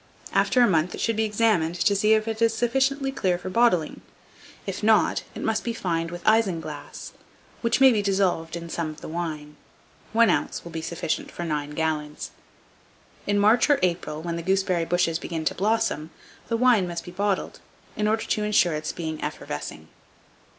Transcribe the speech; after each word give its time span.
After 0.33 0.61
a 0.61 0.67
month, 0.67 0.95
it 0.95 0.99
should 0.99 1.15
be 1.15 1.25
examined 1.25 1.75
to 1.75 1.95
see 1.95 2.15
if 2.15 2.27
it 2.27 2.41
is 2.41 2.55
sufficiently 2.55 3.11
clear 3.11 3.37
for 3.37 3.51
bottling; 3.51 4.01
if 4.65 4.81
not, 4.81 5.21
it 5.35 5.43
must 5.43 5.63
be 5.63 5.73
fined 5.73 6.09
with 6.09 6.23
isinglass, 6.25 7.11
which 7.61 7.79
may 7.79 7.91
be 7.91 8.01
dissolved 8.01 8.55
in 8.55 8.67
some 8.67 8.89
of 8.89 9.01
the 9.01 9.07
wine: 9.07 9.57
1 10.13 10.27
oz. 10.31 10.63
will 10.63 10.71
be 10.71 10.81
sufficient 10.81 11.29
for 11.29 11.43
9 11.43 11.69
gallons. 11.75 12.31
In 13.27 13.37
March 13.37 13.69
or 13.69 13.77
April, 13.83 14.17
or 14.17 14.21
when 14.21 14.37
the 14.37 14.41
gooseberry 14.41 14.85
bushes 14.85 15.19
begin 15.19 15.45
to 15.45 15.53
blossom, 15.53 16.09
the 16.47 16.57
wine 16.57 16.87
must 16.87 17.03
be 17.03 17.11
bottled, 17.11 17.59
in 17.95 18.07
order 18.07 18.23
to 18.23 18.43
insure 18.43 18.73
its 18.73 18.91
being 18.91 19.23
effervescing. 19.23 19.87